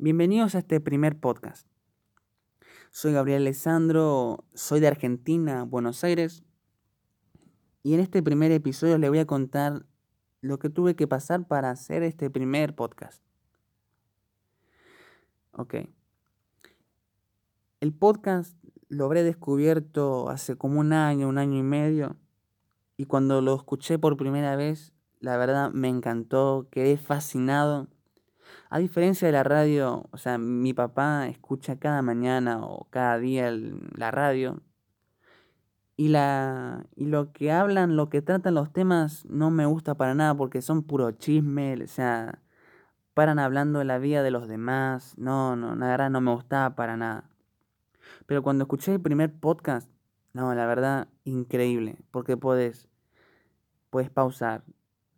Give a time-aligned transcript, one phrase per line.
[0.00, 1.66] Bienvenidos a este primer podcast.
[2.92, 6.44] Soy Gabriel Alessandro, soy de Argentina, Buenos Aires,
[7.82, 9.86] y en este primer episodio le voy a contar
[10.40, 13.24] lo que tuve que pasar para hacer este primer podcast.
[15.50, 15.74] Ok.
[17.80, 18.56] El podcast
[18.88, 22.14] lo habré descubierto hace como un año, un año y medio,
[22.96, 27.88] y cuando lo escuché por primera vez, la verdad me encantó, quedé fascinado
[28.70, 33.50] a diferencia de la radio, o sea, mi papá escucha cada mañana o cada día
[33.96, 34.62] la radio
[35.96, 40.14] y, la, y lo que hablan, lo que tratan los temas no me gusta para
[40.14, 42.40] nada porque son puro chisme, o sea,
[43.14, 46.76] paran hablando de la vida de los demás, no, no, la verdad no me gustaba
[46.76, 47.28] para nada.
[48.26, 49.90] Pero cuando escuché el primer podcast,
[50.32, 52.88] no, la verdad, increíble, porque puedes,
[53.90, 54.62] puedes pausar,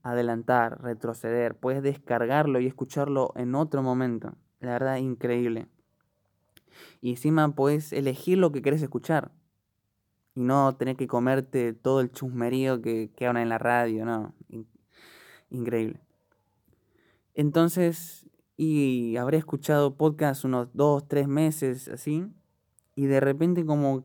[0.02, 4.34] adelantar, retroceder, puedes descargarlo y escucharlo en otro momento.
[4.60, 5.68] La verdad, increíble.
[7.00, 9.32] Y encima puedes elegir lo que querés escuchar.
[10.34, 14.34] Y no tener que comerte todo el chusmerío que, que en la radio, no.
[15.50, 16.00] increíble.
[17.34, 22.26] Entonces, y habré escuchado podcast unos dos, tres meses así.
[22.94, 24.04] Y de repente como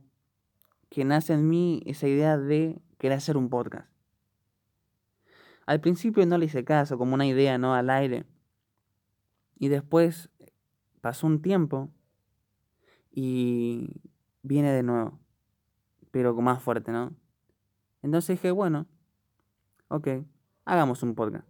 [0.90, 3.90] que nace en mí esa idea de querer hacer un podcast.
[5.66, 7.74] Al principio no le hice caso, como una idea, ¿no?
[7.74, 8.26] Al aire.
[9.58, 10.30] Y después
[11.02, 11.90] pasó un tiempo
[13.12, 14.02] y
[14.44, 15.20] viene de nuevo,
[16.12, 17.14] pero más fuerte, ¿no?
[18.04, 18.86] Entonces dije, bueno,
[19.88, 20.08] ok,
[20.66, 21.48] hagamos un podcast.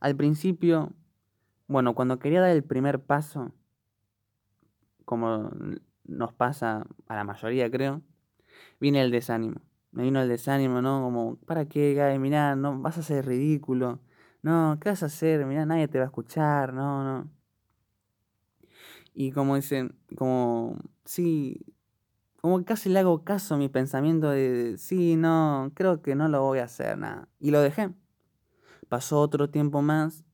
[0.00, 0.92] Al principio,
[1.66, 3.52] bueno, cuando quería dar el primer paso,
[5.04, 5.50] como
[6.04, 8.02] nos pasa a la mayoría creo,
[8.78, 9.60] viene el desánimo
[9.92, 11.02] me vino el desánimo, ¿no?
[11.02, 12.18] Como, ¿para qué, Gaby?
[12.18, 14.00] Mirá, no, vas a ser ridículo.
[14.42, 15.44] No, ¿qué vas a hacer?
[15.46, 17.30] Mirá, nadie te va a escuchar, no, no.
[19.14, 21.66] Y como dicen, como, sí,
[22.40, 26.42] como casi le hago caso a mi pensamiento de, sí, no, creo que no lo
[26.42, 27.28] voy a hacer, nada.
[27.38, 27.90] Y lo dejé.
[28.88, 30.24] Pasó otro tiempo más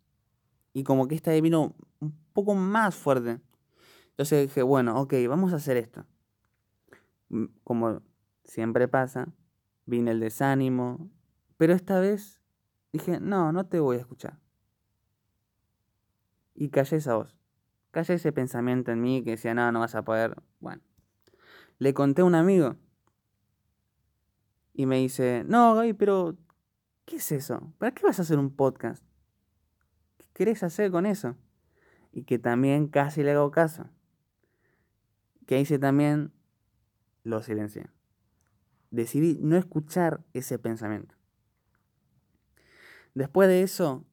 [0.72, 3.40] y como que esta vez vino un poco más fuerte.
[4.10, 6.06] Entonces dije, bueno, ok, vamos a hacer esto.
[7.28, 8.02] Mm, como
[8.44, 9.28] siempre pasa,
[9.86, 11.10] vine el desánimo,
[11.56, 12.42] pero esta vez
[12.92, 14.38] dije, no, no te voy a escuchar.
[16.54, 17.34] Y callé esa voz,
[17.92, 20.36] callé ese pensamiento en mí que decía, no, no vas a poder.
[20.60, 20.82] Bueno,
[21.78, 22.76] le conté a un amigo
[24.74, 26.36] y me dice, no, Gaby, pero
[27.04, 27.72] ¿qué es eso?
[27.78, 29.04] ¿Para qué vas a hacer un podcast?
[30.18, 31.36] ¿Qué querés hacer con eso?
[32.12, 33.88] Y que también casi le hago caso.
[35.46, 36.32] Que hice también,
[37.22, 37.95] lo silencié
[38.96, 41.14] decidí no escuchar ese pensamiento.
[43.14, 44.04] Después de eso,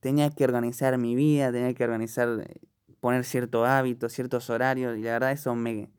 [0.00, 2.60] tenía que organizar mi vida, tenía que organizar, eh,
[3.00, 5.90] poner ciertos hábitos, ciertos horarios, y la verdad eso me,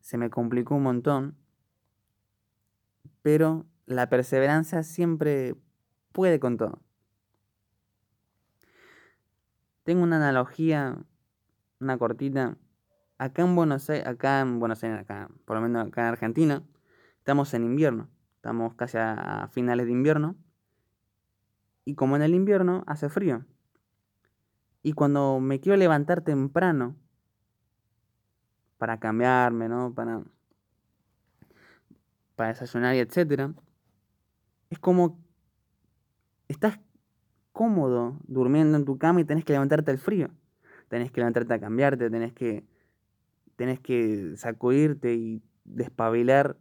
[0.00, 1.36] se me complicó un montón.
[3.22, 5.54] Pero la perseverancia siempre
[6.12, 6.80] puede con todo.
[9.84, 10.98] Tengo una analogía,
[11.80, 12.56] una cortita,
[13.18, 16.62] acá en Buenos Aires, acá en Buenos Aires, acá, por lo menos acá en Argentina,
[17.18, 18.08] estamos en invierno.
[18.36, 20.36] Estamos casi a finales de invierno.
[21.84, 23.44] Y como en el invierno hace frío.
[24.82, 26.96] Y cuando me quiero levantar temprano
[28.78, 29.92] para cambiarme, ¿no?
[29.92, 30.22] Para,
[32.36, 33.52] para desayunar y etcétera,
[34.70, 35.18] es como
[36.46, 36.78] estás
[37.52, 40.30] cómodo durmiendo en tu cama y tenés que levantarte al frío.
[40.88, 42.64] Tenés que levantarte a cambiarte, tenés que
[43.58, 46.56] tenés que sacudirte y despabilar.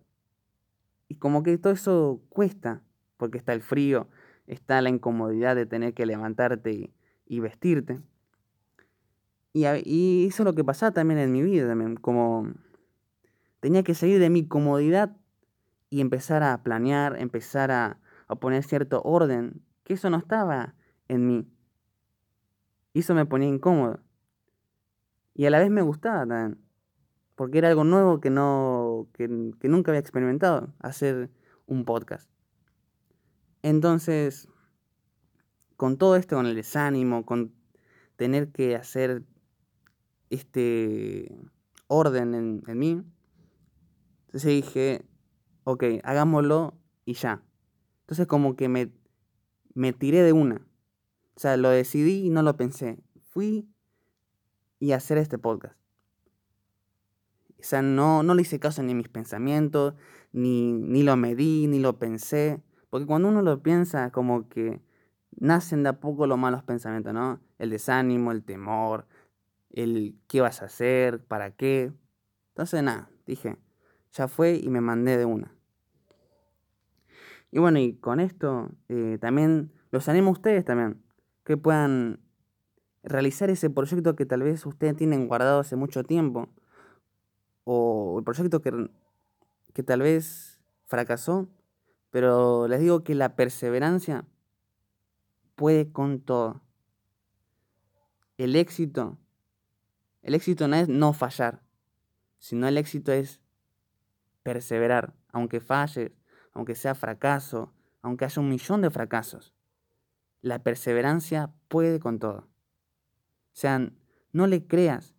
[1.08, 2.82] Y como que todo eso cuesta,
[3.18, 4.10] porque está el frío,
[4.48, 6.92] está la incomodidad de tener que levantarte
[7.28, 8.02] y, vestirte.
[9.54, 12.52] Y, y, eso es lo que pasaba también en mi vida, también, como
[13.60, 15.16] tenía que salir de mi comodidad
[15.92, 20.74] y empezar a planear, empezar a, a poner cierto orden, que eso no estaba
[21.08, 21.48] en mí.
[22.94, 24.00] Y eso me ponía incómodo.
[25.36, 26.67] Y a la vez me gustaba también
[27.38, 31.30] porque era algo nuevo que, no, que, nunca había experimentado, hacer
[31.68, 32.28] un podcast.
[33.62, 34.50] Entonces,
[35.76, 37.54] con todo esto, con el desánimo, con
[38.16, 39.22] tener que hacer
[40.32, 41.38] este
[41.86, 43.04] orden en, en mí,
[44.26, 45.06] entonces dije,
[45.64, 46.74] ok, hagámoslo
[47.06, 47.44] y ya.
[48.02, 48.92] Entonces como que me,
[49.76, 50.68] me tiré de una.
[51.36, 52.98] O sea, lo decidí y no lo pensé.
[53.30, 53.70] Fui
[54.80, 55.78] y hacer este podcast.
[57.60, 59.96] O sea, no, no le hice caso ni a mis pensamientos,
[60.32, 62.62] ni, ni lo medí, ni lo pensé.
[62.90, 64.82] Porque cuando uno lo piensa, como que
[65.40, 67.40] nacen de a poco los malos pensamientos, ¿no?
[67.58, 69.08] El desánimo, el temor,
[69.72, 71.92] el qué vas a hacer, para qué.
[72.50, 73.58] Entonces, nada, dije,
[74.12, 75.54] ya fue y me mandé de una.
[77.52, 81.02] Y bueno, y con esto eh, también los animo a ustedes también,
[81.44, 82.20] que puedan
[83.04, 86.50] realizar ese proyecto que tal vez ustedes tienen guardado hace mucho tiempo,
[87.70, 88.90] o el proyecto que,
[89.74, 91.50] que tal vez fracasó,
[92.12, 94.26] pero les digo que la perseverancia
[95.56, 96.62] puede con todo.
[98.38, 99.18] El éxito,
[100.22, 101.62] el éxito no es no fallar,
[102.40, 103.42] sino el éxito es
[104.44, 106.14] perseverar, aunque falles,
[106.54, 109.54] aunque sea fracaso, aunque haya un millón de fracasos.
[110.42, 112.38] La perseverancia puede con todo.
[112.38, 113.92] O sea,
[114.32, 115.16] no le creas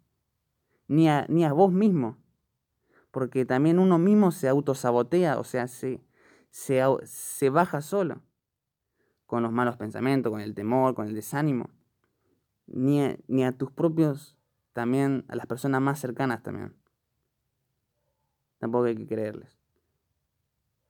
[0.87, 2.17] ni a, ni a vos mismo,
[3.19, 6.01] porque también uno mismo se autosabotea, o sea, se,
[6.51, 8.23] se, se baja solo
[9.27, 11.69] con los malos pensamientos, con el temor, con el desánimo,
[12.69, 14.37] ni a, ni a tus propios,
[14.73, 16.77] también a las personas más cercanas también.
[18.59, 19.59] Tampoco hay que creerles.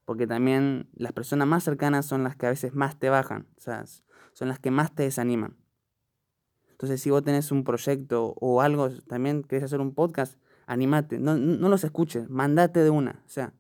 [0.05, 3.61] Porque también las personas más cercanas son las que a veces más te bajan, o
[3.63, 3.87] sea,
[4.35, 5.57] son las que más te desaniman.
[6.73, 10.39] Entonces, si vos tenés un proyecto o algo, también querés hacer un podcast,
[10.69, 13.55] animate, no, no los escuches, mandate de una, o sea,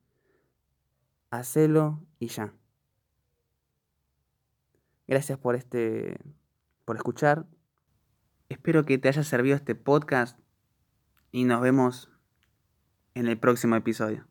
[1.31, 2.53] hacelo y ya.
[5.07, 6.21] Gracias por este
[6.85, 7.47] por escuchar.
[8.51, 10.39] Espero que te haya servido este podcast
[11.33, 12.11] y nos vemos
[13.15, 14.27] en el próximo episodio.